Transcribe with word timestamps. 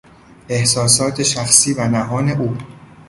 احساسات 0.49 1.23
شخصی 1.23 1.73
و 1.73 1.87
نهان 1.87 2.29
او 2.29 2.57